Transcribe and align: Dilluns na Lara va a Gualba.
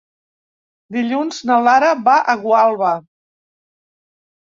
Dilluns 0.95 1.41
na 1.49 1.57
Lara 1.65 1.91
va 2.07 2.15
a 2.33 2.35
Gualba. 2.45 2.95